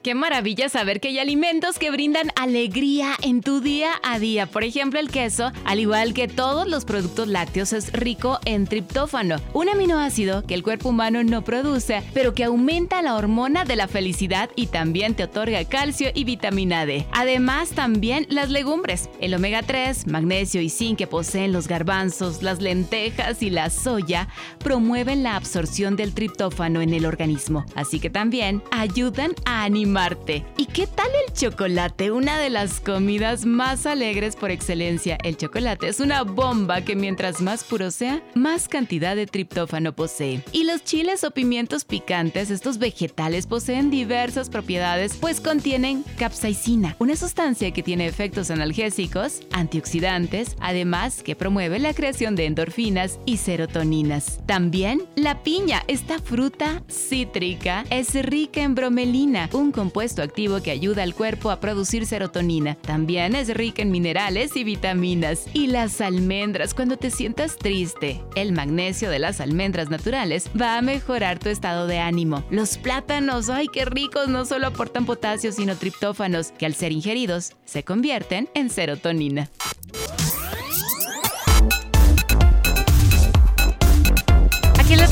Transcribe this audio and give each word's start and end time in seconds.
Qué 0.00 0.14
maravilla 0.14 0.68
saber 0.68 1.00
que 1.00 1.08
hay 1.08 1.18
alimentos 1.18 1.76
que 1.76 1.90
brindan 1.90 2.30
alegría 2.36 3.14
en 3.20 3.40
tu 3.40 3.60
día 3.60 3.90
a 4.04 4.20
día. 4.20 4.46
Por 4.46 4.62
ejemplo, 4.62 5.00
el 5.00 5.10
queso, 5.10 5.50
al 5.64 5.80
igual 5.80 6.14
que 6.14 6.28
todos 6.28 6.68
los 6.68 6.84
productos 6.84 7.26
lácteos, 7.26 7.72
es 7.72 7.92
rico 7.92 8.38
en 8.44 8.68
triptófano, 8.68 9.38
un 9.54 9.68
aminoácido 9.68 10.44
que 10.46 10.54
el 10.54 10.62
cuerpo 10.62 10.90
humano 10.90 11.24
no 11.24 11.42
produce, 11.42 12.04
pero 12.14 12.32
que 12.32 12.44
aumenta 12.44 13.02
la 13.02 13.16
hormona 13.16 13.64
de 13.64 13.74
la 13.74 13.88
felicidad 13.88 14.50
y 14.54 14.68
también 14.68 15.16
te 15.16 15.24
otorga 15.24 15.64
calcio 15.64 16.10
y 16.14 16.22
vitamina 16.22 16.86
D. 16.86 17.04
Además, 17.10 17.70
también 17.70 18.24
las 18.30 18.50
legumbres, 18.50 19.10
el 19.20 19.34
omega 19.34 19.64
3, 19.64 20.06
magnesio 20.06 20.60
y 20.60 20.70
zinc 20.70 20.96
que 20.96 21.08
poseen 21.08 21.52
los 21.52 21.66
garbanzos, 21.66 22.40
las 22.44 22.60
lentejas 22.62 23.42
y 23.42 23.50
la 23.50 23.68
soya, 23.68 24.28
promueven 24.60 25.24
la 25.24 25.34
absorción 25.34 25.96
del 25.96 26.14
triptófano 26.14 26.82
en 26.82 26.94
el 26.94 27.04
organismo, 27.04 27.66
así 27.74 27.98
que 27.98 28.10
también 28.10 28.62
ayudan 28.70 29.34
a 29.44 29.64
animar 29.64 29.88
Marte. 29.98 30.44
¿Y 30.78 30.82
qué 30.82 30.86
tal 30.86 31.10
el 31.26 31.32
chocolate? 31.32 32.12
Una 32.12 32.38
de 32.38 32.50
las 32.50 32.78
comidas 32.78 33.44
más 33.44 33.84
alegres 33.84 34.36
por 34.36 34.52
excelencia. 34.52 35.18
El 35.24 35.36
chocolate 35.36 35.88
es 35.88 35.98
una 35.98 36.22
bomba 36.22 36.82
que 36.82 36.94
mientras 36.94 37.40
más 37.40 37.64
puro 37.64 37.90
sea, 37.90 38.22
más 38.36 38.68
cantidad 38.68 39.16
de 39.16 39.26
triptófano 39.26 39.92
posee. 39.92 40.40
Y 40.52 40.62
los 40.62 40.84
chiles 40.84 41.24
o 41.24 41.32
pimientos 41.32 41.84
picantes, 41.84 42.52
estos 42.52 42.78
vegetales 42.78 43.48
poseen 43.48 43.90
diversas 43.90 44.50
propiedades, 44.50 45.16
pues 45.16 45.40
contienen 45.40 46.04
capsaicina, 46.16 46.94
una 47.00 47.16
sustancia 47.16 47.72
que 47.72 47.82
tiene 47.82 48.06
efectos 48.06 48.48
analgésicos, 48.52 49.40
antioxidantes, 49.50 50.54
además 50.60 51.24
que 51.24 51.34
promueve 51.34 51.80
la 51.80 51.92
creación 51.92 52.36
de 52.36 52.46
endorfinas 52.46 53.18
y 53.26 53.38
serotoninas. 53.38 54.38
También 54.46 55.02
la 55.16 55.42
piña, 55.42 55.82
esta 55.88 56.20
fruta 56.20 56.84
cítrica, 56.88 57.84
es 57.90 58.14
rica 58.14 58.62
en 58.62 58.76
bromelina, 58.76 59.50
un 59.52 59.72
compuesto 59.72 60.22
activo 60.22 60.62
que 60.62 60.67
ayuda 60.70 61.02
al 61.02 61.14
cuerpo 61.14 61.50
a 61.50 61.60
producir 61.60 62.06
serotonina. 62.06 62.74
También 62.74 63.34
es 63.34 63.48
rica 63.54 63.82
en 63.82 63.90
minerales 63.90 64.56
y 64.56 64.64
vitaminas. 64.64 65.46
Y 65.52 65.68
las 65.68 66.00
almendras, 66.00 66.74
cuando 66.74 66.96
te 66.96 67.10
sientas 67.10 67.56
triste, 67.56 68.20
el 68.34 68.52
magnesio 68.52 69.10
de 69.10 69.18
las 69.18 69.40
almendras 69.40 69.90
naturales 69.90 70.50
va 70.60 70.78
a 70.78 70.82
mejorar 70.82 71.38
tu 71.38 71.48
estado 71.48 71.86
de 71.86 71.98
ánimo. 71.98 72.44
Los 72.50 72.78
plátanos, 72.78 73.50
ay 73.50 73.68
qué 73.72 73.84
ricos, 73.84 74.28
no 74.28 74.44
solo 74.44 74.66
aportan 74.66 75.06
potasio 75.06 75.52
sino 75.52 75.76
triptófanos, 75.76 76.52
que 76.52 76.66
al 76.66 76.74
ser 76.74 76.92
ingeridos 76.92 77.52
se 77.64 77.84
convierten 77.84 78.48
en 78.54 78.70
serotonina. 78.70 79.50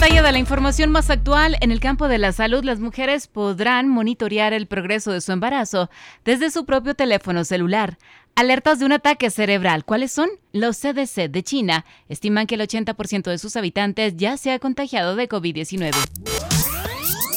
Detalle 0.07 0.23
de 0.23 0.33
la 0.33 0.39
información 0.39 0.93
más 0.93 1.11
actual. 1.11 1.57
En 1.61 1.73
el 1.73 1.81
campo 1.81 2.07
de 2.07 2.19
la 2.19 2.31
salud, 2.31 2.63
las 2.63 2.79
mujeres 2.79 3.27
podrán 3.27 3.89
monitorear 3.89 4.53
el 4.53 4.69
progreso 4.69 5.11
de 5.11 5.21
su 5.21 5.33
embarazo 5.33 5.91
desde 6.25 6.53
su 6.53 6.65
propio 6.65 6.95
teléfono 6.95 7.45
celular. 7.45 7.99
Alertas 8.37 8.79
de 8.79 8.85
un 8.85 8.93
ataque 8.93 9.31
cerebral. 9.31 9.85
¿Cuáles 9.85 10.13
son? 10.13 10.29
Los 10.53 10.79
CDC 10.79 11.29
de 11.29 11.43
China 11.43 11.85
estiman 12.09 12.47
que 12.47 12.55
el 12.55 12.61
80% 12.61 13.31
de 13.31 13.39
sus 13.39 13.57
habitantes 13.57 14.17
ya 14.17 14.37
se 14.37 14.53
ha 14.53 14.61
contagiado 14.61 15.17
de 15.17 15.29
COVID-19. 15.29 16.56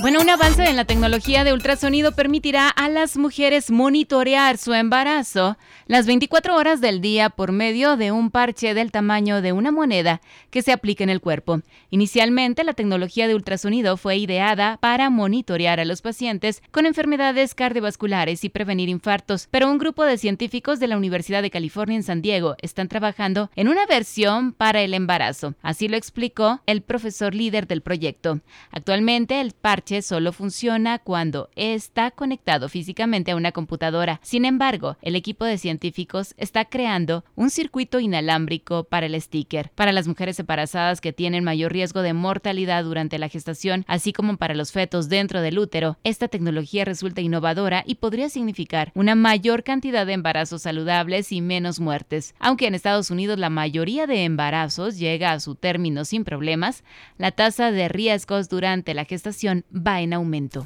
Bueno, 0.02 0.22
un 0.22 0.30
avance 0.30 0.64
en 0.64 0.78
la 0.78 0.86
tecnología 0.86 1.44
de 1.44 1.52
ultrasonido 1.52 2.14
permitirá 2.14 2.70
a 2.70 2.88
las 2.88 3.18
mujeres 3.18 3.70
monitorear 3.70 4.58
su 4.58 4.74
embarazo 4.74 5.58
las 5.88 6.06
24 6.06 6.56
horas 6.56 6.80
del 6.80 7.02
día 7.02 7.30
por 7.30 7.52
medio 7.52 7.98
de 7.98 8.14
un 8.14 8.32
parche 8.32 8.74
del 8.74 8.94
tamaño 8.94 9.42
de 9.42 9.52
una 9.52 9.74
moneda 9.74 10.22
que 10.52 10.62
se 10.62 10.72
aplica 10.72 11.04
en 11.04 11.10
el 11.10 11.20
cuerpo. 11.20 11.62
Inicialmente, 11.90 12.64
la 12.64 12.74
tecnología 12.74 13.28
de 13.28 13.36
ultrasonido 13.36 13.98
fue 13.98 14.16
ideada 14.16 14.78
para 14.80 15.10
monitorear 15.10 15.82
a 15.82 15.86
los 15.86 16.02
pacientes 16.02 16.64
con 16.72 16.86
enfermedades 16.86 17.54
cardiovasculares 17.54 18.46
y 18.46 18.50
prevenir 18.50 18.88
infartos, 18.88 19.50
pero 19.52 19.70
un 19.70 19.80
grupo 19.80 20.06
de 20.06 20.18
científicos 20.18 20.80
de 20.80 20.88
la 20.88 20.96
Universidad 20.96 21.42
de 21.42 21.52
California 21.52 21.98
en 21.98 22.04
San 22.04 22.22
Diego 22.22 22.56
están 22.62 22.88
trabajando 22.88 23.50
en 23.58 23.68
una 23.68 23.86
versión 23.86 24.54
para 24.54 24.82
el 24.82 24.94
embarazo. 24.94 25.56
Así 25.62 25.90
lo 25.90 25.98
explicó 25.98 26.62
el 26.68 26.84
profesor 26.84 27.36
líder 27.36 27.68
del 27.68 27.82
proyecto. 27.82 28.40
Actualmente, 28.72 29.42
el 29.42 29.52
parche 29.52 29.89
solo 30.02 30.32
funciona 30.32 31.00
cuando 31.00 31.50
está 31.56 32.12
conectado 32.12 32.70
físicamente 32.70 33.32
a 33.32 33.36
una 33.36 33.52
computadora. 33.52 34.20
Sin 34.24 34.46
embargo, 34.46 34.98
el 35.02 35.16
equipo 35.16 35.46
de 35.46 35.58
científicos 35.58 36.34
está 36.38 36.66
creando 36.66 37.26
un 37.36 37.50
circuito 37.50 38.00
inalámbrico 38.00 38.84
para 38.86 39.08
el 39.08 39.20
sticker. 39.20 39.72
Para 39.76 39.92
las 39.92 40.08
mujeres 40.08 40.40
embarazadas 40.40 41.02
que 41.02 41.14
tienen 41.14 41.44
mayor 41.44 41.74
riesgo 41.74 42.02
de 42.02 42.14
mortalidad 42.14 42.84
durante 42.84 43.18
la 43.18 43.30
gestación, 43.30 43.84
así 43.88 44.14
como 44.14 44.38
para 44.38 44.54
los 44.54 44.72
fetos 44.72 45.10
dentro 45.10 45.42
del 45.42 45.60
útero, 45.60 45.98
esta 46.04 46.28
tecnología 46.28 46.86
resulta 46.86 47.22
innovadora 47.22 47.84
y 47.86 47.96
podría 47.96 48.30
significar 48.30 48.92
una 48.96 49.16
mayor 49.16 49.64
cantidad 49.64 50.06
de 50.06 50.14
embarazos 50.14 50.62
saludables 50.62 51.32
y 51.32 51.42
menos 51.42 51.80
muertes. 51.80 52.36
Aunque 52.40 52.68
en 52.68 52.76
Estados 52.76 53.12
Unidos 53.12 53.40
la 53.40 53.50
mayoría 53.50 54.08
de 54.08 54.24
embarazos 54.24 54.98
llega 54.98 55.32
a 55.32 55.40
su 55.40 55.56
término 55.56 56.06
sin 56.06 56.24
problemas, 56.24 56.84
la 57.18 57.32
tasa 57.32 57.72
de 57.72 57.90
riesgos 57.90 58.50
durante 58.50 58.94
la 58.94 59.06
gestación 59.06 59.66
va 59.86 60.02
en 60.02 60.14
aumento. 60.14 60.64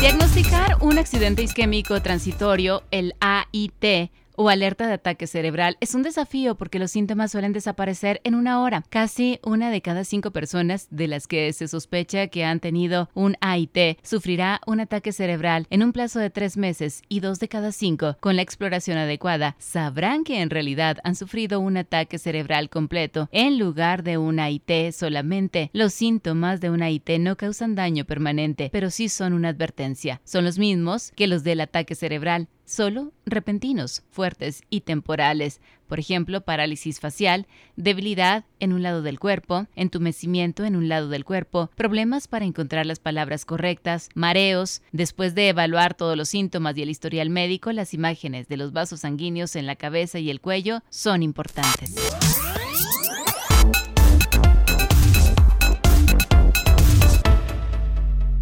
Diagnosticar 0.00 0.76
un 0.82 0.98
accidente 0.98 1.42
isquémico 1.42 2.00
transitorio, 2.02 2.82
el 2.90 3.14
AIT, 3.20 4.10
o 4.36 4.48
alerta 4.48 4.86
de 4.86 4.94
ataque 4.94 5.26
cerebral 5.26 5.76
es 5.80 5.94
un 5.94 6.02
desafío 6.02 6.54
porque 6.54 6.78
los 6.78 6.90
síntomas 6.90 7.32
suelen 7.32 7.52
desaparecer 7.52 8.20
en 8.24 8.34
una 8.34 8.60
hora. 8.60 8.84
Casi 8.88 9.40
una 9.42 9.70
de 9.70 9.82
cada 9.82 10.04
cinco 10.04 10.30
personas 10.30 10.88
de 10.90 11.08
las 11.08 11.26
que 11.26 11.52
se 11.52 11.68
sospecha 11.68 12.28
que 12.28 12.44
han 12.44 12.60
tenido 12.60 13.08
un 13.14 13.36
AIT 13.40 13.98
sufrirá 14.02 14.60
un 14.66 14.80
ataque 14.80 15.12
cerebral 15.12 15.66
en 15.70 15.82
un 15.82 15.92
plazo 15.92 16.18
de 16.18 16.30
tres 16.30 16.56
meses 16.56 17.02
y 17.08 17.20
dos 17.20 17.40
de 17.40 17.48
cada 17.48 17.72
cinco, 17.72 18.16
con 18.20 18.36
la 18.36 18.42
exploración 18.42 18.98
adecuada, 18.98 19.56
sabrán 19.58 20.24
que 20.24 20.40
en 20.40 20.50
realidad 20.50 20.98
han 21.04 21.16
sufrido 21.16 21.60
un 21.60 21.76
ataque 21.76 22.18
cerebral 22.18 22.70
completo 22.70 23.28
en 23.32 23.58
lugar 23.58 24.02
de 24.02 24.18
un 24.18 24.38
AIT 24.38 24.92
solamente. 24.92 25.70
Los 25.72 25.92
síntomas 25.92 26.60
de 26.60 26.70
un 26.70 26.82
AIT 26.82 27.10
no 27.18 27.36
causan 27.36 27.74
daño 27.74 28.04
permanente, 28.04 28.70
pero 28.72 28.90
sí 28.90 29.08
son 29.08 29.32
una 29.32 29.48
advertencia. 29.48 30.20
Son 30.24 30.44
los 30.44 30.58
mismos 30.58 31.12
que 31.16 31.26
los 31.26 31.44
del 31.44 31.60
ataque 31.60 31.94
cerebral 31.94 32.48
solo 32.66 33.12
repentinos, 33.24 34.02
fuertes 34.10 34.62
y 34.68 34.82
temporales, 34.82 35.60
por 35.86 35.98
ejemplo, 36.00 36.42
parálisis 36.42 37.00
facial, 37.00 37.46
debilidad 37.76 38.44
en 38.60 38.72
un 38.72 38.82
lado 38.82 39.02
del 39.02 39.18
cuerpo, 39.18 39.66
entumecimiento 39.76 40.64
en 40.64 40.76
un 40.76 40.88
lado 40.88 41.08
del 41.08 41.24
cuerpo, 41.24 41.70
problemas 41.76 42.28
para 42.28 42.44
encontrar 42.44 42.84
las 42.84 42.98
palabras 42.98 43.44
correctas, 43.44 44.08
mareos. 44.14 44.82
Después 44.92 45.34
de 45.34 45.48
evaluar 45.48 45.94
todos 45.94 46.16
los 46.16 46.28
síntomas 46.28 46.76
y 46.76 46.82
el 46.82 46.90
historial 46.90 47.30
médico, 47.30 47.72
las 47.72 47.94
imágenes 47.94 48.48
de 48.48 48.56
los 48.56 48.72
vasos 48.72 49.00
sanguíneos 49.00 49.56
en 49.56 49.66
la 49.66 49.76
cabeza 49.76 50.18
y 50.18 50.28
el 50.28 50.40
cuello 50.40 50.82
son 50.90 51.22
importantes. 51.22 51.94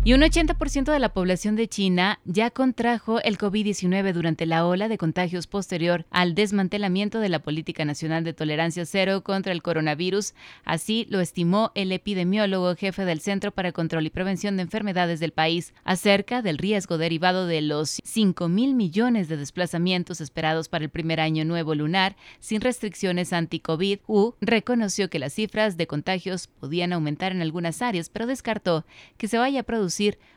Y 0.06 0.12
un 0.12 0.20
80% 0.20 0.92
de 0.92 0.98
la 0.98 1.15
población 1.15 1.56
de 1.56 1.66
China 1.66 2.20
ya 2.26 2.50
contrajo 2.50 3.22
el 3.22 3.38
COVID-19 3.38 4.12
durante 4.12 4.44
la 4.44 4.66
ola 4.66 4.88
de 4.88 4.98
contagios 4.98 5.47
posterior 5.47 6.04
al 6.10 6.34
desmantelamiento 6.34 7.20
de 7.20 7.31
la 7.31 7.38
política 7.38 7.87
nacional 7.87 8.23
de 8.23 8.34
tolerancia 8.34 8.84
cero 8.84 9.25
contra 9.25 9.55
el 9.55 9.62
coronavirus. 9.62 10.34
Así 10.67 11.06
lo 11.08 11.20
estimó 11.20 11.73
el 11.75 11.90
epidemiólogo 11.90 12.76
jefe 12.76 13.06
del 13.06 13.20
Centro 13.20 13.50
para 13.50 13.73
Control 13.73 14.05
y 14.05 14.11
Prevención 14.11 14.58
de 14.58 14.64
Enfermedades 14.64 15.20
del 15.20 15.32
país 15.32 15.73
acerca 15.84 16.43
del 16.43 16.58
riesgo 16.58 16.99
derivado 16.99 17.46
de 17.46 17.62
los 17.62 18.02
5 18.05 18.46
mil 18.49 18.75
millones 18.75 19.29
de 19.29 19.38
desplazamientos 19.38 20.20
esperados 20.20 20.69
para 20.69 20.84
el 20.84 20.90
primer 20.90 21.19
año 21.19 21.46
nuevo 21.46 21.75
lunar 21.75 22.14
sin 22.40 22.61
restricciones 22.61 23.32
anti-COVID. 23.32 24.00
U 24.06 24.34
reconoció 24.43 25.08
que 25.08 25.19
las 25.19 25.32
cifras 25.32 25.79
de 25.79 25.87
contagios 25.87 26.49
podían 26.49 26.93
aumentar 26.93 27.32
en 27.32 27.40
algunas 27.40 27.81
áreas, 27.81 28.11
pero 28.11 28.26
descartó 28.26 28.84
que 29.17 29.29
se 29.29 29.38
vaya 29.38 29.61
a 29.61 29.62
producir 29.62 29.94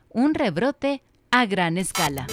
un 0.10 0.34
rebrote 0.34 1.02
a 1.32 1.46
gran 1.46 1.78
escala. 1.78 2.28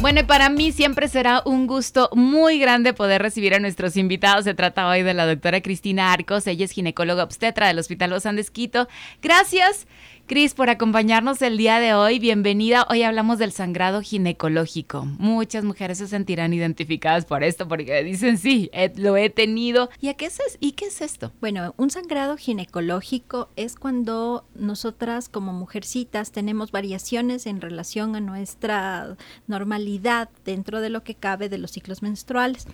Bueno, 0.00 0.24
para 0.28 0.48
mí 0.48 0.70
siempre 0.70 1.08
será 1.08 1.42
un 1.44 1.66
gusto 1.66 2.08
muy 2.12 2.60
grande 2.60 2.94
poder 2.94 3.20
recibir 3.20 3.54
a 3.54 3.58
nuestros 3.58 3.96
invitados. 3.96 4.44
Se 4.44 4.54
trata 4.54 4.88
hoy 4.88 5.02
de 5.02 5.12
la 5.12 5.26
doctora 5.26 5.60
Cristina 5.60 6.12
Arcos. 6.12 6.46
Ella 6.46 6.64
es 6.64 6.70
ginecóloga 6.70 7.24
obstetra 7.24 7.66
del 7.66 7.80
Hospital 7.80 8.10
Los 8.10 8.24
Andes 8.24 8.52
Quito. 8.52 8.86
Gracias 9.20 9.88
Cris, 10.28 10.52
por 10.52 10.68
acompañarnos 10.68 11.40
el 11.40 11.56
día 11.56 11.80
de 11.80 11.94
hoy. 11.94 12.18
Bienvenida. 12.18 12.86
Hoy 12.90 13.02
hablamos 13.02 13.38
del 13.38 13.50
sangrado 13.50 14.02
ginecológico. 14.02 15.06
Muchas 15.06 15.64
mujeres 15.64 15.96
se 15.96 16.06
sentirán 16.06 16.52
identificadas 16.52 17.24
por 17.24 17.42
esto 17.42 17.66
porque 17.66 18.04
dicen, 18.04 18.36
sí, 18.36 18.70
lo 18.96 19.16
he 19.16 19.30
tenido. 19.30 19.88
¿Y, 20.02 20.08
a 20.08 20.14
qué 20.14 20.26
es, 20.26 20.38
¿Y 20.60 20.72
qué 20.72 20.84
es 20.84 21.00
esto? 21.00 21.32
Bueno, 21.40 21.72
un 21.78 21.88
sangrado 21.88 22.36
ginecológico 22.36 23.48
es 23.56 23.74
cuando 23.74 24.44
nosotras 24.54 25.30
como 25.30 25.54
mujercitas 25.54 26.30
tenemos 26.30 26.72
variaciones 26.72 27.46
en 27.46 27.62
relación 27.62 28.14
a 28.14 28.20
nuestra 28.20 29.16
normalidad 29.46 30.28
dentro 30.44 30.82
de 30.82 30.90
lo 30.90 31.04
que 31.04 31.14
cabe 31.14 31.48
de 31.48 31.56
los 31.56 31.70
ciclos 31.70 32.02
menstruales. 32.02 32.66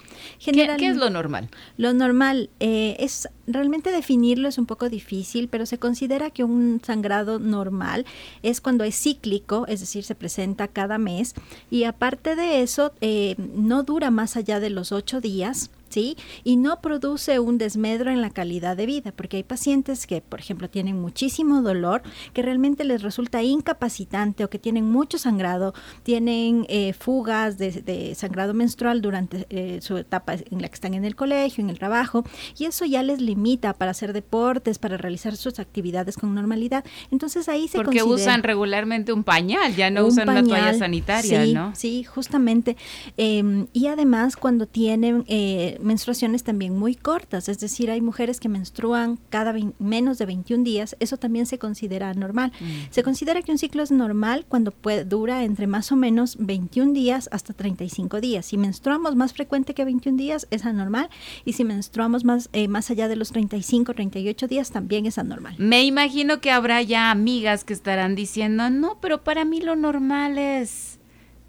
¿Qué, 0.44 0.76
es 0.80 0.96
lo 0.96 1.08
normal? 1.08 1.48
Lo 1.76 1.94
normal 1.94 2.50
eh, 2.58 2.96
es 2.98 3.28
realmente 3.46 3.92
definirlo 3.92 4.48
es 4.48 4.58
un 4.58 4.66
poco 4.66 4.88
difícil, 4.88 5.48
pero 5.48 5.66
se 5.66 5.78
considera 5.78 6.30
que 6.30 6.42
un 6.42 6.80
sangrado 6.82 7.38
normal 7.44 8.06
es 8.42 8.60
cuando 8.60 8.84
es 8.84 9.00
cíclico, 9.00 9.66
es 9.68 9.80
decir, 9.80 10.04
se 10.04 10.14
presenta 10.14 10.68
cada 10.68 10.98
mes 10.98 11.34
y 11.70 11.84
aparte 11.84 12.36
de 12.36 12.62
eso 12.62 12.92
eh, 13.00 13.36
no 13.38 13.82
dura 13.82 14.10
más 14.10 14.36
allá 14.36 14.60
de 14.60 14.70
los 14.70 14.92
ocho 14.92 15.20
días 15.20 15.70
y 15.96 16.56
no 16.56 16.80
produce 16.80 17.38
un 17.38 17.58
desmedro 17.58 18.10
en 18.10 18.20
la 18.20 18.30
calidad 18.30 18.76
de 18.76 18.86
vida, 18.86 19.12
porque 19.12 19.38
hay 19.38 19.42
pacientes 19.42 20.06
que, 20.06 20.20
por 20.20 20.40
ejemplo, 20.40 20.68
tienen 20.68 21.00
muchísimo 21.00 21.62
dolor, 21.62 22.02
que 22.32 22.42
realmente 22.42 22.84
les 22.84 23.02
resulta 23.02 23.42
incapacitante 23.42 24.44
o 24.44 24.50
que 24.50 24.58
tienen 24.58 24.90
mucho 24.90 25.18
sangrado, 25.18 25.74
tienen 26.02 26.66
eh, 26.68 26.92
fugas 26.92 27.58
de, 27.58 28.14
sangrado 28.14 28.54
menstrual 28.54 29.00
durante 29.00 29.46
eh, 29.50 29.78
su 29.80 29.96
etapa 29.96 30.34
en 30.34 30.62
la 30.62 30.68
que 30.68 30.74
están 30.74 30.94
en 30.94 31.04
el 31.04 31.16
colegio, 31.16 31.62
en 31.62 31.70
el 31.70 31.78
trabajo, 31.78 32.24
y 32.58 32.64
eso 32.64 32.84
ya 32.84 33.02
les 33.02 33.20
limita 33.20 33.74
para 33.74 33.92
hacer 33.92 34.12
deportes, 34.12 34.78
para 34.78 34.96
realizar 34.96 35.36
sus 35.36 35.58
actividades 35.58 36.16
con 36.16 36.34
normalidad. 36.34 36.84
Entonces 37.10 37.48
ahí 37.48 37.68
se 37.68 37.78
Porque 37.78 38.02
usan 38.02 38.42
regularmente 38.42 39.12
un 39.12 39.24
pañal, 39.24 39.74
ya 39.74 39.90
no 39.90 40.04
usan 40.06 40.28
una 40.28 40.42
toalla 40.42 40.74
sanitaria, 40.74 41.44
sí, 41.44 41.54
¿no? 41.54 41.74
Sí, 41.74 42.04
justamente. 42.04 42.76
Em, 43.16 43.66
y 43.72 43.86
además 43.86 44.36
cuando 44.36 44.66
tienen 44.66 45.24
eh, 45.28 45.78
menstruaciones 45.84 46.42
también 46.42 46.76
muy 46.76 46.94
cortas, 46.94 47.48
es 47.48 47.60
decir, 47.60 47.90
hay 47.90 48.00
mujeres 48.00 48.40
que 48.40 48.48
menstruan 48.48 49.18
cada 49.30 49.54
menos 49.78 50.18
de 50.18 50.26
21 50.26 50.64
días, 50.64 50.96
eso 51.00 51.16
también 51.16 51.46
se 51.46 51.58
considera 51.58 52.12
normal. 52.14 52.52
Mm. 52.60 52.90
Se 52.90 53.02
considera 53.02 53.42
que 53.42 53.52
un 53.52 53.58
ciclo 53.58 53.82
es 53.82 53.90
normal 53.90 54.46
cuando 54.48 54.70
puede, 54.70 55.04
dura 55.04 55.44
entre 55.44 55.66
más 55.66 55.92
o 55.92 55.96
menos 55.96 56.36
21 56.38 56.92
días 56.92 57.28
hasta 57.32 57.52
35 57.52 58.20
días. 58.20 58.46
Si 58.46 58.56
menstruamos 58.56 59.16
más 59.16 59.32
frecuente 59.32 59.74
que 59.74 59.84
21 59.84 60.16
días 60.16 60.46
es 60.50 60.64
anormal 60.64 61.08
y 61.44 61.52
si 61.52 61.64
menstruamos 61.64 62.24
más, 62.24 62.48
eh, 62.52 62.68
más 62.68 62.90
allá 62.90 63.08
de 63.08 63.16
los 63.16 63.30
35, 63.32 63.94
38 63.94 64.48
días 64.48 64.70
también 64.70 65.06
es 65.06 65.18
anormal. 65.18 65.54
Me 65.58 65.84
imagino 65.84 66.40
que 66.40 66.50
habrá 66.50 66.82
ya 66.82 67.10
amigas 67.10 67.64
que 67.64 67.72
estarán 67.72 68.14
diciendo, 68.14 68.70
no, 68.70 68.98
pero 69.00 69.22
para 69.22 69.44
mí 69.44 69.60
lo 69.60 69.76
normal 69.76 70.38
es 70.38 70.98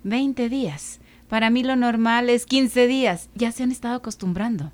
20 0.03 0.49
días. 0.49 0.99
Para 1.29 1.49
mí 1.49 1.63
lo 1.63 1.75
normal 1.75 2.29
es 2.29 2.45
15 2.45 2.87
días. 2.87 3.29
Ya 3.33 3.51
se 3.51 3.63
han 3.63 3.71
estado 3.71 3.95
acostumbrando 3.95 4.71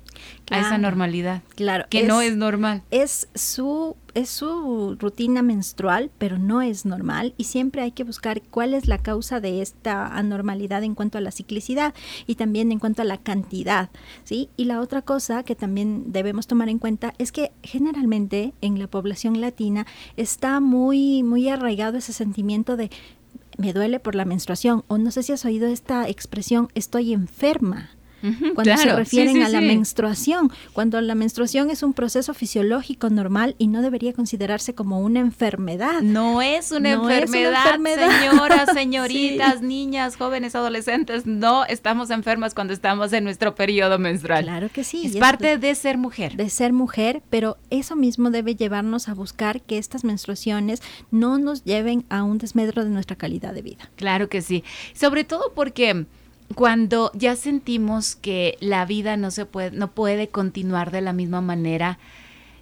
a 0.50 0.60
esa 0.60 0.76
normalidad. 0.76 1.42
Claro. 1.54 1.86
Que 1.88 2.02
no 2.02 2.20
es 2.20 2.36
normal. 2.36 2.82
Es 2.90 3.28
su, 3.34 3.96
es 4.12 4.28
su 4.28 4.96
rutina 4.98 5.42
menstrual, 5.42 6.10
pero 6.18 6.38
no 6.38 6.60
es 6.60 6.84
normal. 6.84 7.32
Y 7.38 7.44
siempre 7.44 7.80
hay 7.80 7.92
que 7.92 8.04
buscar 8.04 8.42
cuál 8.42 8.74
es 8.74 8.86
la 8.86 8.98
causa 8.98 9.40
de 9.40 9.62
esta 9.62 10.06
anormalidad 10.06 10.84
en 10.84 10.94
cuanto 10.94 11.16
a 11.16 11.22
la 11.22 11.30
ciclicidad 11.30 11.94
y 12.26 12.34
también 12.34 12.70
en 12.70 12.78
cuanto 12.78 13.00
a 13.00 13.06
la 13.06 13.16
cantidad. 13.16 13.88
¿sí? 14.24 14.50
Y 14.56 14.66
la 14.66 14.80
otra 14.80 15.00
cosa 15.00 15.44
que 15.44 15.54
también 15.54 16.12
debemos 16.12 16.46
tomar 16.46 16.68
en 16.68 16.78
cuenta 16.78 17.14
es 17.16 17.32
que 17.32 17.52
generalmente 17.62 18.52
en 18.60 18.78
la 18.78 18.88
población 18.88 19.40
latina 19.40 19.86
está 20.18 20.60
muy, 20.60 21.22
muy 21.22 21.48
arraigado 21.48 21.96
ese 21.96 22.12
sentimiento 22.12 22.76
de 22.76 22.90
me 23.58 23.72
duele 23.72 24.00
por 24.00 24.14
la 24.14 24.24
menstruación 24.24 24.84
o 24.88 24.98
no 24.98 25.10
sé 25.10 25.22
si 25.22 25.32
has 25.32 25.44
oído 25.44 25.68
esta 25.68 26.08
expresión 26.08 26.68
estoy 26.74 27.12
enferma 27.12 27.90
cuando 28.54 28.76
se 28.76 28.94
refieren 28.94 29.42
a 29.42 29.48
la 29.48 29.60
menstruación, 29.60 30.50
cuando 30.72 31.00
la 31.00 31.14
menstruación 31.14 31.70
es 31.70 31.82
un 31.82 31.92
proceso 31.92 32.34
fisiológico 32.34 33.10
normal 33.10 33.54
y 33.58 33.68
no 33.68 33.82
debería 33.82 34.12
considerarse 34.12 34.74
como 34.74 35.00
una 35.00 35.20
enfermedad. 35.20 36.02
No 36.02 36.42
es 36.42 36.72
una, 36.72 36.92
enfermedad, 36.92 37.78
señoras, 37.78 38.68
señoritas, 38.74 39.62
niñas, 39.62 40.16
jóvenes, 40.16 40.54
adolescentes, 40.54 41.26
no 41.26 41.64
estamos 41.64 42.10
enfermas 42.10 42.54
cuando 42.54 42.72
estamos 42.72 43.12
en 43.12 43.24
nuestro 43.24 43.54
periodo 43.54 43.98
menstrual. 43.98 44.44
Claro 44.44 44.68
que 44.72 44.84
sí. 44.84 45.06
Es 45.06 45.16
parte 45.16 45.58
de 45.58 45.74
ser 45.74 45.98
mujer. 45.98 46.36
De 46.36 46.48
ser 46.50 46.72
mujer, 46.72 47.22
pero 47.30 47.56
eso 47.70 47.96
mismo 47.96 48.30
debe 48.30 48.54
llevarnos 48.54 49.08
a 49.08 49.14
buscar 49.14 49.62
que 49.62 49.78
estas 49.78 50.04
menstruaciones 50.04 50.82
no 51.10 51.38
nos 51.38 51.64
lleven 51.64 52.04
a 52.08 52.22
un 52.22 52.38
desmedro 52.38 52.84
de 52.84 52.90
nuestra 52.90 53.16
calidad 53.16 53.54
de 53.54 53.62
vida. 53.62 53.90
Claro 53.96 54.28
que 54.28 54.42
sí. 54.42 54.64
Sobre 54.94 55.24
todo 55.24 55.52
porque 55.54 56.06
cuando 56.52 57.10
ya 57.14 57.36
sentimos 57.36 58.16
que 58.16 58.56
la 58.60 58.84
vida 58.86 59.16
no 59.16 59.30
se 59.30 59.46
puede, 59.46 59.70
no 59.70 59.92
puede 59.92 60.28
continuar 60.28 60.90
de 60.90 61.00
la 61.00 61.12
misma 61.12 61.40
manera, 61.40 61.98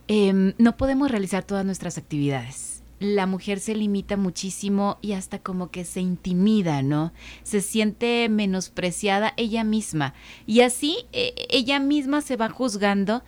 em, 0.09 0.55
no 0.59 0.77
podemos 0.77 1.11
realizar 1.11 1.45
todas 1.45 1.65
nuestras 1.65 1.99
actividades. 1.99 2.83
La 2.99 3.27
mujer 3.27 3.61
se 3.61 3.75
limita 3.75 4.19
muchísimo 4.19 4.99
y 5.01 5.13
hasta 5.13 5.39
como 5.39 5.71
que 5.71 5.85
se 5.85 6.01
intimida, 6.01 6.83
¿no? 6.83 7.13
Se 7.43 7.63
siente 7.63 8.29
menospreciada 8.29 9.33
ella 9.39 9.65
misma. 9.65 10.13
Y 10.47 10.61
así 10.61 10.99
e, 11.13 11.33
ella 11.49 11.81
misma 11.81 12.21
se 12.21 12.37
va 12.37 12.51
juzgando 12.51 13.23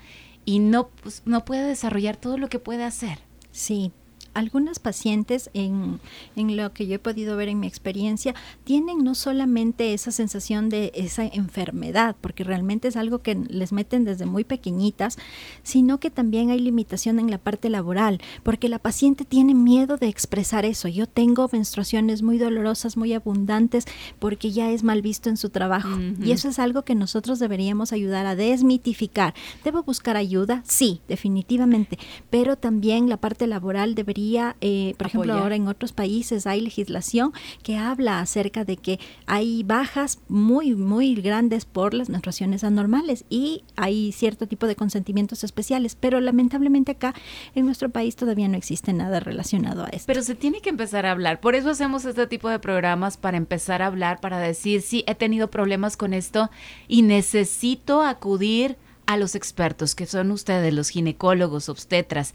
y 0.44 0.58
no, 0.58 0.88
pues, 0.88 1.22
no 1.24 1.44
puede 1.44 1.66
desarrollar 1.66 2.16
todo 2.16 2.36
lo 2.36 2.48
que 2.48 2.58
puede 2.58 2.84
hacer. 2.84 3.20
Sí, 3.50 3.92
algunas 4.34 4.78
pacientes, 4.78 5.50
en, 5.54 6.00
en, 6.36 6.56
lo 6.56 6.72
que 6.72 6.86
yo 6.86 6.96
he 6.96 6.98
podido 6.98 7.36
ver 7.36 7.48
en 7.48 7.60
mi 7.60 7.66
experiencia, 7.66 8.34
tienen 8.64 9.04
no 9.04 9.14
solamente 9.14 9.94
esa 9.94 10.10
sensación 10.10 10.68
de 10.68 10.92
esa 10.94 11.24
enfermedad, 11.24 12.16
porque 12.20 12.44
realmente 12.44 12.88
es 12.88 12.96
algo 12.96 13.18
que 13.18 13.34
les 13.34 13.72
meten 13.72 14.04
desde 14.04 14.26
muy 14.26 14.44
pequeñitas, 14.44 15.18
sino 15.62 15.98
que 15.98 16.10
también 16.10 16.50
hay 16.50 16.58
limitación 16.58 17.18
en 17.18 17.30
la 17.30 17.38
parte 17.38 17.68
laboral, 17.68 18.20
porque 18.42 18.68
la 18.68 18.78
paciente 18.78 19.24
tiene 19.24 19.54
miedo 19.54 19.96
de 19.96 20.08
expresar 20.08 20.64
eso. 20.64 20.88
Yo 20.88 21.06
tengo 21.06 21.48
menstruaciones 21.52 22.22
muy 22.22 22.38
dolorosas, 22.38 22.96
muy 22.96 23.12
abundantes, 23.12 23.84
porque 24.18 24.50
ya 24.50 24.70
es 24.70 24.82
mal 24.82 25.02
visto 25.02 25.28
en 25.28 25.36
su 25.36 25.50
trabajo. 25.50 25.90
Y 26.22 26.32
eso 26.32 26.48
es 26.48 26.58
algo 26.58 26.82
que 26.82 26.94
nosotros 26.94 27.38
deberíamos 27.38 27.92
ayudar 27.92 28.26
a 28.26 28.36
desmitificar. 28.36 29.34
¿Debo 29.64 29.82
buscar 29.82 30.16
ayuda? 30.16 30.62
Sí, 30.66 31.00
definitivamente, 31.08 31.98
pero 32.30 32.56
también 32.56 33.08
la 33.08 33.16
parte 33.16 33.46
laboral 33.46 33.94
debería 33.94 34.21
eh, 34.60 34.94
por 34.96 35.06
ejemplo, 35.06 35.34
ahora 35.34 35.56
en 35.56 35.68
otros 35.68 35.92
países 35.92 36.46
hay 36.46 36.60
legislación 36.60 37.32
que 37.62 37.76
habla 37.76 38.20
acerca 38.20 38.64
de 38.64 38.76
que 38.76 38.98
hay 39.26 39.62
bajas 39.62 40.20
muy, 40.28 40.74
muy 40.74 41.14
grandes 41.14 41.64
por 41.64 41.94
las 41.94 42.08
menstruaciones 42.08 42.64
anormales 42.64 43.24
y 43.28 43.64
hay 43.76 44.12
cierto 44.12 44.46
tipo 44.46 44.66
de 44.66 44.76
consentimientos 44.76 45.44
especiales, 45.44 45.96
pero 45.98 46.20
lamentablemente 46.20 46.92
acá 46.92 47.14
en 47.54 47.66
nuestro 47.66 47.90
país 47.90 48.16
todavía 48.16 48.48
no 48.48 48.56
existe 48.56 48.92
nada 48.92 49.20
relacionado 49.20 49.84
a 49.84 49.88
esto. 49.88 50.06
Pero 50.06 50.22
se 50.22 50.34
tiene 50.34 50.60
que 50.60 50.70
empezar 50.70 51.06
a 51.06 51.12
hablar, 51.12 51.40
por 51.40 51.54
eso 51.54 51.70
hacemos 51.70 52.04
este 52.04 52.26
tipo 52.26 52.48
de 52.48 52.58
programas 52.58 53.16
para 53.16 53.36
empezar 53.36 53.82
a 53.82 53.86
hablar, 53.86 54.20
para 54.20 54.38
decir, 54.38 54.82
sí, 54.82 55.04
he 55.06 55.14
tenido 55.14 55.50
problemas 55.50 55.96
con 55.96 56.14
esto 56.14 56.50
y 56.88 57.02
necesito 57.02 58.02
acudir 58.02 58.76
a 59.06 59.16
los 59.16 59.34
expertos, 59.34 59.94
que 59.94 60.06
son 60.06 60.30
ustedes, 60.30 60.72
los 60.72 60.88
ginecólogos, 60.88 61.68
obstetras, 61.68 62.34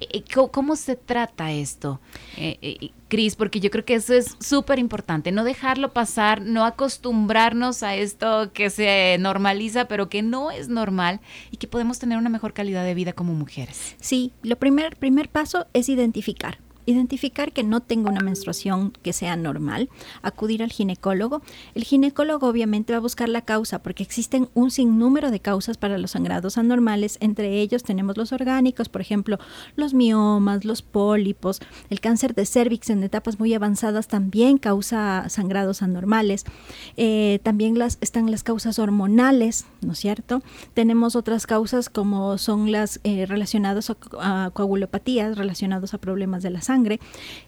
eh, 0.00 0.22
¿Cómo 0.52 0.76
se 0.76 0.96
trata 0.96 1.52
esto, 1.52 2.00
eh, 2.36 2.58
eh, 2.62 2.90
Cris? 3.08 3.36
Porque 3.36 3.60
yo 3.60 3.70
creo 3.70 3.84
que 3.84 3.94
eso 3.94 4.14
es 4.14 4.36
súper 4.40 4.78
importante, 4.78 5.32
no 5.32 5.44
dejarlo 5.44 5.92
pasar, 5.92 6.42
no 6.42 6.64
acostumbrarnos 6.64 7.82
a 7.82 7.96
esto 7.96 8.52
que 8.52 8.70
se 8.70 9.16
normaliza, 9.18 9.86
pero 9.86 10.08
que 10.08 10.22
no 10.22 10.50
es 10.50 10.68
normal 10.68 11.20
y 11.50 11.56
que 11.56 11.66
podemos 11.66 11.98
tener 11.98 12.18
una 12.18 12.30
mejor 12.30 12.52
calidad 12.52 12.84
de 12.84 12.94
vida 12.94 13.12
como 13.12 13.34
mujeres. 13.34 13.96
Sí, 14.00 14.32
lo 14.42 14.56
primer, 14.56 14.96
primer 14.96 15.28
paso 15.28 15.66
es 15.72 15.88
identificar 15.88 16.58
identificar 16.88 17.52
que 17.52 17.62
no 17.62 17.80
tengo 17.80 18.08
una 18.08 18.22
menstruación 18.22 18.92
que 19.02 19.12
sea 19.12 19.36
normal, 19.36 19.90
acudir 20.22 20.62
al 20.62 20.72
ginecólogo. 20.72 21.42
El 21.74 21.84
ginecólogo 21.84 22.48
obviamente 22.48 22.94
va 22.94 22.96
a 22.96 23.02
buscar 23.02 23.28
la 23.28 23.42
causa 23.42 23.82
porque 23.82 24.02
existen 24.02 24.48
un 24.54 24.70
sinnúmero 24.70 25.30
de 25.30 25.40
causas 25.40 25.76
para 25.76 25.98
los 25.98 26.12
sangrados 26.12 26.56
anormales. 26.56 27.18
Entre 27.20 27.60
ellos 27.60 27.82
tenemos 27.82 28.16
los 28.16 28.32
orgánicos, 28.32 28.88
por 28.88 29.02
ejemplo, 29.02 29.38
los 29.76 29.92
miomas, 29.92 30.64
los 30.64 30.80
pólipos, 30.80 31.60
el 31.90 32.00
cáncer 32.00 32.34
de 32.34 32.46
cervix 32.46 32.88
en 32.88 33.02
etapas 33.02 33.38
muy 33.38 33.52
avanzadas 33.52 34.08
también 34.08 34.56
causa 34.56 35.28
sangrados 35.28 35.82
anormales. 35.82 36.44
Eh, 36.96 37.40
también 37.42 37.78
las, 37.78 37.98
están 38.00 38.30
las 38.30 38.42
causas 38.42 38.78
hormonales, 38.78 39.66
¿no 39.82 39.92
es 39.92 39.98
cierto? 39.98 40.42
Tenemos 40.72 41.16
otras 41.16 41.46
causas 41.46 41.90
como 41.90 42.38
son 42.38 42.72
las 42.72 43.00
eh, 43.04 43.26
relacionadas 43.26 43.90
a, 43.90 43.96
a 44.46 44.50
coagulopatías, 44.50 45.36
relacionados 45.36 45.92
a 45.92 45.98
problemas 45.98 46.42
de 46.42 46.50
la 46.50 46.62
sangre 46.62 46.77
sangre 46.78 47.00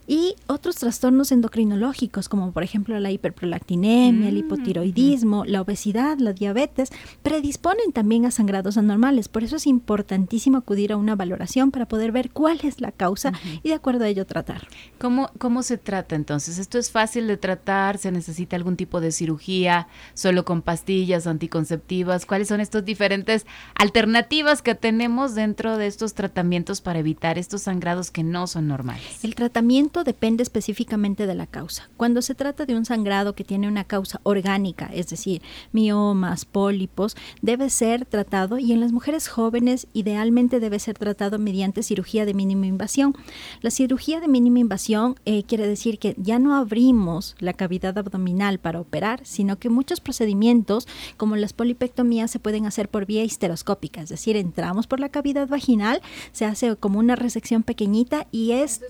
y 0.08 0.34
otros 0.48 0.74
trastornos 0.74 1.30
endocrinológicos 1.30 2.28
como 2.28 2.50
por 2.50 2.64
ejemplo 2.64 2.98
la 2.98 3.12
hiperprolactinemia, 3.12 4.28
el 4.28 4.34
Mm, 4.34 4.38
hipotiroidismo, 4.38 5.44
la 5.44 5.60
obesidad, 5.60 6.18
la 6.18 6.32
diabetes, 6.32 6.90
predisponen 7.22 7.92
también 7.92 8.26
a 8.26 8.30
sangrados 8.30 8.76
anormales. 8.76 9.28
Por 9.28 9.44
eso 9.44 9.56
es 9.56 9.66
importantísimo 9.66 10.58
acudir 10.58 10.92
a 10.92 10.96
una 10.96 11.14
valoración 11.14 11.70
para 11.70 11.86
poder 11.86 12.10
ver 12.10 12.30
cuál 12.30 12.58
es 12.64 12.80
la 12.80 12.90
causa 12.90 13.32
y 13.62 13.68
de 13.68 13.74
acuerdo 13.74 14.04
a 14.04 14.08
ello 14.08 14.26
tratar. 14.26 14.66
¿Cómo, 14.98 15.30
¿Cómo 15.38 15.62
se 15.62 15.78
trata 15.78 16.16
entonces? 16.16 16.58
¿Esto 16.58 16.78
es 16.78 16.90
fácil 16.90 17.28
de 17.28 17.36
tratar? 17.36 17.98
¿Se 17.98 18.10
necesita 18.10 18.56
algún 18.56 18.76
tipo 18.76 19.00
de 19.00 19.12
cirugía? 19.12 19.86
¿Solo 20.14 20.44
con 20.44 20.62
pastillas 20.62 21.28
anticonceptivas? 21.28 22.26
¿Cuáles 22.26 22.48
son 22.48 22.60
estas 22.60 22.84
diferentes 22.84 23.46
alternativas 23.74 24.62
que 24.62 24.74
tenemos 24.74 25.34
dentro 25.34 25.76
de 25.76 25.86
estos 25.86 26.14
tratamientos 26.14 26.80
para 26.80 26.98
evitar 26.98 27.38
estos 27.38 27.62
sangrados 27.62 28.10
que 28.10 28.24
no 28.24 28.46
son 28.46 28.66
normales? 28.66 29.19
El 29.22 29.34
tratamiento 29.34 30.02
depende 30.02 30.42
específicamente 30.42 31.26
de 31.26 31.34
la 31.34 31.46
causa. 31.46 31.90
Cuando 31.98 32.22
se 32.22 32.34
trata 32.34 32.64
de 32.64 32.74
un 32.74 32.86
sangrado 32.86 33.34
que 33.34 33.44
tiene 33.44 33.68
una 33.68 33.84
causa 33.84 34.18
orgánica, 34.22 34.88
es 34.94 35.08
decir, 35.08 35.42
miomas, 35.72 36.46
pólipos, 36.46 37.18
debe 37.42 37.68
ser 37.68 38.06
tratado 38.06 38.58
y 38.58 38.72
en 38.72 38.80
las 38.80 38.92
mujeres 38.92 39.28
jóvenes 39.28 39.88
idealmente 39.92 40.58
debe 40.58 40.78
ser 40.78 40.96
tratado 40.96 41.38
mediante 41.38 41.82
cirugía 41.82 42.24
de 42.24 42.32
mínima 42.32 42.64
invasión. 42.64 43.14
La 43.60 43.70
cirugía 43.70 44.20
de 44.20 44.28
mínima 44.28 44.58
invasión 44.58 45.16
eh, 45.26 45.42
quiere 45.42 45.66
decir 45.66 45.98
que 45.98 46.14
ya 46.16 46.38
no 46.38 46.56
abrimos 46.56 47.36
la 47.40 47.52
cavidad 47.52 47.98
abdominal 47.98 48.58
para 48.58 48.80
operar, 48.80 49.20
sino 49.24 49.58
que 49.58 49.68
muchos 49.68 50.00
procedimientos 50.00 50.88
como 51.18 51.36
las 51.36 51.52
polipectomías 51.52 52.30
se 52.30 52.38
pueden 52.38 52.64
hacer 52.64 52.88
por 52.88 53.04
vía 53.04 53.22
histeroscópica, 53.22 54.00
es 54.00 54.08
decir, 54.08 54.38
entramos 54.38 54.86
por 54.86 54.98
la 54.98 55.10
cavidad 55.10 55.46
vaginal, 55.46 56.00
se 56.32 56.46
hace 56.46 56.74
como 56.76 56.98
una 56.98 57.16
resección 57.16 57.62
pequeñita 57.62 58.26
y 58.32 58.52
es 58.52 58.80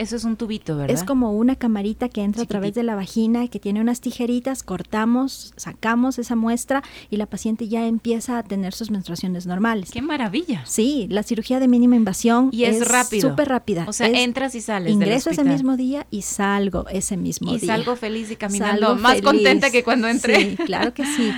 Eso 0.00 0.16
es 0.16 0.24
un 0.24 0.36
tubito, 0.36 0.76
¿verdad? 0.76 0.94
es 0.96 1.04
como 1.04 1.32
una 1.32 1.56
camarita 1.56 2.08
que 2.08 2.22
entra 2.22 2.42
a 2.42 2.46
través 2.46 2.74
de 2.74 2.82
la 2.82 2.94
vagina 2.94 3.44
y 3.44 3.48
que 3.48 3.60
tiene 3.60 3.80
unas 3.80 4.00
tijeritas, 4.00 4.62
cortamos, 4.62 5.52
sacamos 5.56 6.18
esa 6.18 6.36
muestra 6.36 6.82
y 7.10 7.16
la 7.18 7.26
paciente 7.26 7.68
ya 7.68 7.86
empieza 7.86 8.38
a 8.38 8.42
tener 8.42 8.72
sus 8.72 8.90
menstruaciones 8.90 9.46
normales. 9.46 9.90
¡Qué 9.90 10.00
maravilla! 10.02 10.62
Sí, 10.66 11.06
la 11.10 11.22
cirugía 11.22 11.60
de 11.60 11.68
mínima 11.68 11.96
invasión 11.96 12.48
Y 12.52 12.64
es 12.64 12.88
rápido. 12.88 13.28
súper 13.30 13.48
rápida. 13.48 13.84
O 13.88 13.92
sea, 13.92 14.08
Es- 14.08 14.18
entras 14.18 14.54
y 14.54 14.60
sales 14.62 14.84
del 14.86 14.94
Ingreso 14.94 15.30
ese 15.30 15.44
mismo 15.44 15.76
día 15.76 16.06
y 16.10 16.22
salgo 16.22 16.86
ese 16.88 17.16
mismo 17.16 17.54
Y 17.54 17.58
día. 17.58 17.66
salgo 17.76 17.94
feliz 17.94 18.30
y 18.30 18.36
caminando 18.36 18.86
Salgo 18.86 19.00
más 19.02 19.12
feliz. 19.16 19.24
contenta 19.24 19.70
que 19.70 19.84
cuando 19.84 20.08
entré. 20.08 20.50
Sí, 20.50 20.56
claro 20.64 20.94
que 20.94 21.04
sí. 21.04 21.30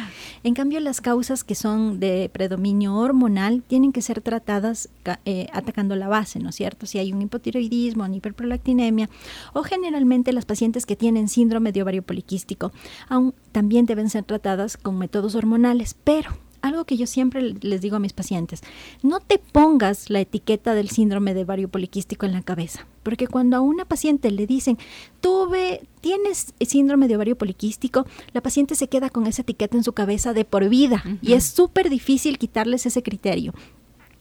En 0.44 0.54
cambio, 0.54 0.80
las 0.80 1.00
causas 1.00 1.44
que 1.44 1.54
son 1.54 2.00
de 2.00 2.28
predominio 2.32 2.96
hormonal 2.96 3.62
tienen 3.66 3.92
que 3.92 4.02
ser 4.02 4.20
tratadas 4.20 4.88
eh, 5.24 5.46
atacando 5.52 5.94
la 5.94 6.08
base, 6.08 6.40
¿no 6.40 6.48
es 6.50 6.56
cierto? 6.56 6.86
Si 6.86 6.98
hay 6.98 7.12
un 7.12 7.22
hipotiroidismo, 7.22 8.04
una 8.04 8.16
hiperprolactinemia, 8.52 9.08
o 9.52 9.62
generalmente 9.62 10.32
las 10.32 10.44
pacientes 10.44 10.86
que 10.86 10.96
tienen 10.96 11.28
síndrome 11.28 11.72
de 11.72 11.82
ovario 11.82 12.02
poliquístico, 12.02 12.72
aún 13.08 13.34
también 13.52 13.86
deben 13.86 14.10
ser 14.10 14.24
tratadas 14.24 14.76
con 14.76 14.98
métodos 14.98 15.34
hormonales, 15.34 15.96
pero 16.04 16.30
algo 16.62 16.84
que 16.84 16.96
yo 16.96 17.08
siempre 17.08 17.56
les 17.60 17.80
digo 17.80 17.96
a 17.96 17.98
mis 17.98 18.12
pacientes, 18.12 18.62
no 19.02 19.18
te 19.18 19.38
pongas 19.38 20.10
la 20.10 20.20
etiqueta 20.20 20.74
del 20.74 20.90
síndrome 20.90 21.34
de 21.34 21.42
ovario 21.42 21.68
poliquístico 21.68 22.24
en 22.24 22.32
la 22.32 22.42
cabeza, 22.42 22.86
porque 23.02 23.26
cuando 23.26 23.56
a 23.56 23.60
una 23.60 23.84
paciente 23.84 24.30
le 24.30 24.46
dicen, 24.46 24.78
tuve, 25.20 25.82
tienes 26.00 26.54
síndrome 26.60 27.08
de 27.08 27.16
ovario 27.16 27.36
poliquístico, 27.36 28.06
la 28.32 28.42
paciente 28.42 28.76
se 28.76 28.88
queda 28.88 29.10
con 29.10 29.26
esa 29.26 29.42
etiqueta 29.42 29.76
en 29.76 29.84
su 29.84 29.92
cabeza 29.92 30.32
de 30.32 30.44
por 30.44 30.68
vida 30.68 31.02
y 31.20 31.32
es 31.32 31.44
súper 31.44 31.90
difícil 31.90 32.38
quitarles 32.38 32.86
ese 32.86 33.02
criterio. 33.02 33.52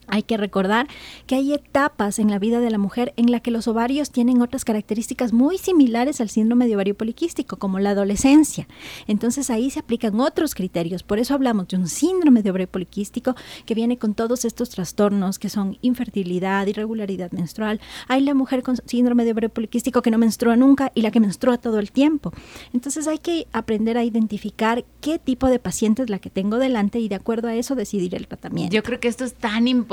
Hay 0.08 0.24
que 0.24 0.36
recordar 0.36 0.88
que 1.26 1.36
hay 1.36 1.54
etapas 1.54 2.20
en 2.20 2.30
la 2.30 2.40
vida 2.40 2.60
de 2.60 2.70
la 2.70 2.78
mujer 2.78 3.14
en 3.18 3.32
la 3.32 3.40
que 3.40 3.52
los 3.52 3.68
ovarios 3.68 4.12
tienen 4.12 4.42
otras 4.42 4.66
características 4.66 5.32
muy 5.32 5.58
similares 5.58 6.20
al 6.20 6.30
síndrome 6.30 6.68
de 6.68 6.76
ovario 6.76 6.96
poliquístico, 6.96 7.58
como 7.58 7.80
la 7.80 7.92
adolescencia. 7.92 8.68
Entonces 9.08 9.50
ahí 9.50 9.70
se 9.70 9.80
aplican 9.80 10.20
otros 10.20 10.56
criterios. 10.56 11.04
Por 11.04 11.20
eso 11.20 11.34
hablamos 11.34 11.68
de 11.68 11.78
un 11.78 11.88
síndrome 11.88 12.42
de 12.42 12.50
ovario 12.50 12.68
poliquístico 12.68 13.36
que 13.66 13.76
viene 13.76 13.98
con 13.98 14.14
todos 14.14 14.44
estos 14.44 14.70
trastornos 14.70 15.40
que 15.40 15.50
son 15.50 15.78
infertilidad, 15.82 16.68
irregularidad 16.68 17.32
menstrual. 17.32 17.80
Hay 18.08 18.22
la 18.22 18.34
mujer 18.34 18.64
con 18.64 18.78
síndrome 18.86 19.24
de 19.24 19.32
ovario 19.32 19.50
poliquístico 19.50 20.02
que 20.02 20.12
no 20.12 20.18
menstrua 20.18 20.56
nunca 20.56 20.92
y 20.96 21.02
la 21.04 21.12
que 21.12 21.20
menstrua 21.20 21.58
todo 21.58 21.80
el 21.80 21.92
tiempo. 21.92 22.34
Entonces 22.74 23.08
hay 23.08 23.20
que 23.20 23.48
aprender 23.54 23.98
a 23.98 24.04
identificar 24.04 24.84
qué 25.00 25.20
tipo 25.20 25.48
de 25.48 25.60
paciente 25.60 26.04
es 26.04 26.10
la 26.10 26.20
que 26.20 26.30
tengo 26.30 26.58
delante 26.58 27.00
y 27.00 27.08
de 27.08 27.16
acuerdo 27.16 27.48
a 27.48 27.56
eso 27.56 27.76
decidir 27.76 28.16
el 28.16 28.28
tratamiento. 28.28 28.74
Yo 28.74 28.84
creo 28.84 29.00
que 29.00 29.08
esto 29.08 29.24
es 29.24 29.34
tan 29.34 29.68
importante 29.68 29.91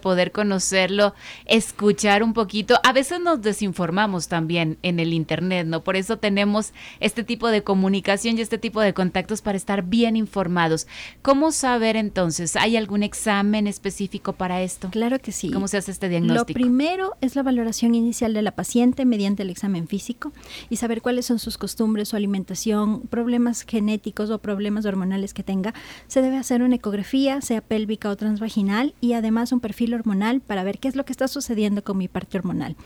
poder 0.00 0.32
conocerlo, 0.32 1.14
escuchar 1.46 2.22
un 2.22 2.32
poquito. 2.32 2.78
A 2.84 2.92
veces 2.92 3.20
nos 3.20 3.42
desinformamos 3.42 4.28
también 4.28 4.78
en 4.82 5.00
el 5.00 5.12
internet, 5.12 5.66
¿no? 5.66 5.82
Por 5.82 5.96
eso 5.96 6.18
tenemos 6.18 6.72
este 7.00 7.24
tipo 7.24 7.48
de 7.48 7.62
comunicación 7.62 8.38
y 8.38 8.40
este 8.40 8.58
tipo 8.58 8.80
de 8.80 8.94
contactos 8.94 9.42
para 9.42 9.56
estar 9.56 9.82
bien 9.82 10.16
informados. 10.16 10.86
¿Cómo 11.22 11.52
saber 11.52 11.96
entonces? 11.96 12.56
¿Hay 12.56 12.76
algún 12.76 13.02
examen 13.02 13.66
específico 13.66 14.32
para 14.32 14.62
esto? 14.62 14.88
Claro 14.90 15.18
que 15.18 15.32
sí. 15.32 15.50
¿Cómo 15.50 15.68
se 15.68 15.78
hace 15.78 15.90
este 15.90 16.06
Lo 16.06 16.10
diagnóstico? 16.10 16.58
primero 16.58 17.16
es 17.20 17.36
la 17.36 17.42
valoración 17.42 17.94
inicial 17.94 18.34
de 18.34 18.42
la 18.42 18.52
paciente 18.52 19.04
mediante 19.04 19.42
el 19.42 19.50
examen 19.50 19.88
físico 19.88 20.32
y 20.70 20.76
saber 20.76 21.02
cuáles 21.02 21.26
son 21.26 21.38
sus 21.38 21.58
costumbres, 21.58 22.08
su 22.08 22.16
alimentación, 22.16 23.02
problemas 23.02 23.62
genéticos 23.62 24.30
o 24.30 24.38
problemas 24.38 24.86
hormonales 24.86 25.34
que 25.34 25.42
tenga. 25.42 25.74
Se 26.06 26.22
debe 26.22 26.36
hacer 26.36 26.62
una 26.62 26.76
ecografía, 26.76 27.40
sea 27.40 27.60
pélvica 27.60 28.08
o 28.10 28.16
transvaginal, 28.16 28.94
y 29.00 29.12
además 29.12 29.23
un 29.52 29.60
perfil 29.60 29.94
hormonal 29.94 30.40
para 30.40 30.64
ver 30.64 30.78
qué 30.78 30.88
es 30.88 30.96
lo 30.96 31.04
que 31.04 31.12
está 31.12 31.28
sucediendo 31.28 31.82
con 31.82 31.96
mi 31.96 32.08
parte 32.08 32.36
hormonal. 32.38 32.76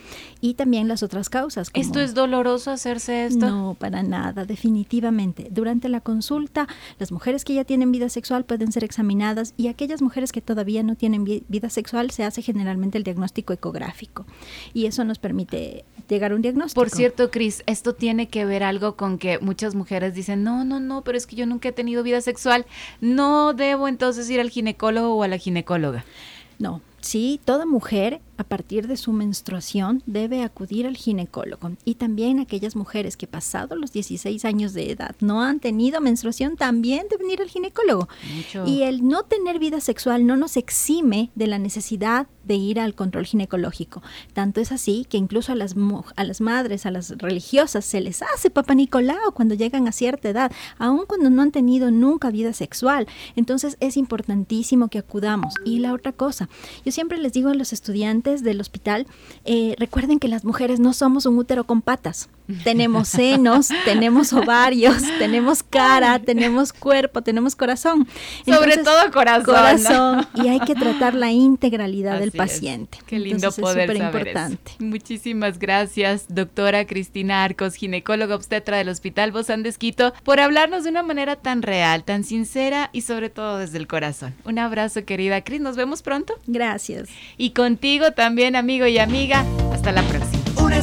Y 0.41 0.55
también 0.55 0.87
las 0.89 1.03
otras 1.03 1.29
causas. 1.29 1.71
como- 1.71 1.83
¿Esto 1.85 2.01
es 2.01 2.15
doloroso 2.15 2.71
hacerse 2.71 3.27
esto? 3.27 3.49
no, 3.51 3.77
para 3.79 4.03
nada, 4.03 4.45
definitivamente. 4.45 5.49
Durante 5.51 5.89
la 5.89 6.01
consulta, 6.01 6.69
las 6.99 7.11
mujeres 7.13 7.45
que 7.45 7.55
ya 7.55 7.65
tienen 7.65 7.91
vida 7.93 8.09
sexual 8.09 8.45
pueden 8.45 8.71
ser 8.73 8.85
examinadas 8.85 9.55
y 9.57 9.67
aquellas 9.69 10.01
mujeres 10.03 10.31
que 10.33 10.41
todavía 10.41 10.83
no 10.83 10.95
tienen 10.95 11.25
vi- 11.25 11.43
vida 11.49 11.71
sexual 11.71 12.11
se 12.11 12.25
hace 12.25 12.43
generalmente 12.43 12.99
el 12.99 13.05
diagnóstico 13.05 13.53
ecográfico 13.53 14.27
y 14.75 14.87
eso 14.87 15.05
nos 15.05 15.19
permite 15.19 15.85
llegar 16.09 16.33
a 16.33 16.37
un 16.37 16.43
diagnóstico. 16.43 16.81
Por 16.81 16.91
cierto, 16.91 17.31
Cris, 17.31 17.63
esto 17.67 17.95
tiene 17.95 18.29
que 18.29 18.45
ver 18.45 18.63
algo 18.63 18.97
con 18.97 19.19
que 19.19 19.39
muchas 19.41 19.75
mujeres 19.75 20.15
dicen, 20.15 20.43
no, 20.45 20.65
no, 20.65 20.79
no, 20.81 21.03
pero 21.03 21.19
es 21.19 21.27
que 21.27 21.37
yo 21.37 21.47
nunca 21.47 21.69
he 21.69 21.73
tenido 21.73 22.03
vida 22.03 22.21
sexual, 22.21 22.67
no 23.01 23.53
debo 23.55 23.89
entonces 23.89 24.29
ir 24.31 24.41
al 24.41 24.51
ginecólogo 24.51 25.15
o 25.15 25.23
a 25.23 25.29
la 25.29 25.39
ginecóloga. 25.39 26.05
No, 26.59 26.81
sí, 27.01 27.41
toda 27.45 27.67
mujer 27.67 28.21
a 28.39 28.45
partir 28.45 28.87
de 28.87 28.97
su 28.97 29.13
menstruación 29.13 30.03
debe 30.07 30.43
acudir 30.43 30.87
al 30.87 30.97
ginecólogo 30.97 31.73
y 31.85 31.97
también 31.97 32.39
aquellas 32.39 32.77
mujeres 32.77 33.17
que 33.17 33.27
pasado 33.27 33.77
los 33.77 33.93
16 33.93 34.45
años 34.45 34.73
de 34.73 34.93
edad 34.93 35.15
no 35.21 35.43
han 35.43 35.61
tenido 35.61 36.01
menstruación 36.01 36.57
también 36.57 37.07
deben 37.11 37.31
ir 37.31 37.43
al 37.43 37.49
ginecólogo. 37.49 38.09
Mucho. 38.35 38.65
Y 38.67 38.85
el 38.85 39.07
no 39.07 39.25
tener 39.25 39.59
vida 39.59 39.81
sexual 39.81 40.27
no 40.27 40.37
nos 40.37 40.57
exime 40.57 41.31
de 41.35 41.49
la 41.49 41.59
necesidad 41.59 42.29
de 42.45 42.55
ir 42.55 42.81
al 42.81 42.95
control 42.95 43.27
ginecológico. 43.27 44.03
Tanto 44.33 44.61
es 44.61 44.73
así 44.73 45.07
que 45.09 45.19
incluso 45.19 45.53
a 45.53 45.55
las, 45.55 45.75
a 46.17 46.25
las 46.25 46.41
madres, 46.41 46.87
a 46.87 46.91
las 46.91 47.11
religiosas, 47.19 47.85
se 47.85 48.01
les 48.01 48.23
hace 48.23 48.51
Papa 48.51 48.75
Nicolau 48.75 49.33
cuando 49.35 49.55
llegan 49.55 49.87
a 49.87 49.93
cierta 49.93 50.31
edad, 50.31 50.51
aun 50.79 51.05
cuando 51.07 51.29
no 51.29 51.43
han 51.43 51.53
tenido 51.53 51.91
nunca 51.91 52.31
vida 52.31 52.53
sexual. 52.53 53.07
Entonces 53.37 53.77
es 53.81 53.97
importantísimo 53.97 54.89
que 54.89 54.99
acudamos. 54.99 55.55
Y 55.65 55.81
la 55.81 55.93
otra 55.93 56.13
cosa, 56.13 56.49
yo 56.85 56.93
siempre 56.93 57.19
les 57.19 57.33
digo 57.33 57.51
a 57.51 57.55
los 57.55 57.73
estudiantes 57.73 58.28
del 58.37 58.61
hospital, 58.61 59.07
eh, 59.45 59.75
recuerden 59.79 60.19
que 60.19 60.29
las 60.29 60.45
mujeres 60.45 60.81
no 60.81 60.93
somos 60.93 61.27
un 61.27 61.39
útero 61.39 61.65
con 61.65 61.83
patas. 61.83 62.29
Tenemos 62.65 63.09
senos, 63.09 63.69
tenemos 63.85 64.33
ovarios, 64.33 65.03
tenemos 65.19 65.63
cara, 65.63 66.19
tenemos 66.19 66.73
cuerpo, 66.73 67.23
tenemos 67.23 67.55
corazón. 67.55 68.09
Sobre 68.47 68.79
todo 68.79 69.11
corazón. 69.13 69.45
corazón 69.55 70.27
y 70.35 70.49
hay 70.49 70.61
que 70.61 70.75
tratar 70.75 71.15
la 71.15 71.31
integralidad 71.31 72.19
del 72.19 72.31
es. 72.31 72.35
paciente. 72.35 72.99
Qué 73.07 73.19
lindo 73.19 73.37
Entonces, 73.37 73.63
poder 73.63 73.91
es 73.91 73.99
saber 73.99 74.07
eso. 74.07 74.07
superimportante. 74.09 74.73
Muchísimas 74.79 75.59
gracias, 75.59 76.27
doctora 76.29 76.87
Cristina 76.87 77.45
Arcos, 77.45 77.75
ginecóloga 77.75 78.35
obstetra 78.35 78.79
del 78.79 78.89
Hospital 78.89 79.33
Bozán 79.33 79.63
de 79.63 79.69
Esquito, 79.69 80.15
por 80.25 80.41
hablarnos 80.41 80.85
de 80.85 80.91
una 80.91 81.03
manera 81.03 81.37
tan 81.37 81.63
real, 81.63 82.05
tan 82.05 82.25
sincera 82.25 82.91
y 82.93 83.03
sobre 83.03 83.29
todo 83.31 83.59
desde 83.59 83.79
el 83.79 83.87
corazón. 83.87 84.35
Un 84.45 84.59
abrazo, 84.59 85.05
querida 85.05 85.43
Cris, 85.43 85.61
nos 85.61 85.77
vemos 85.77 86.03
pronto. 86.03 86.35
Gracias. 86.47 87.09
Y 87.37 87.51
contigo 87.51 88.13
también, 88.13 88.57
amigo 88.57 88.87
y 88.87 88.99
amiga. 88.99 89.45
Hasta 89.73 89.93
la 89.93 90.03
próxima. 90.03 90.38